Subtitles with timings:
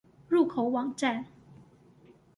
[0.29, 1.25] 入口網站